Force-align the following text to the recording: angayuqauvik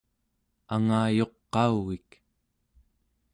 angayuqauvik 0.73 2.09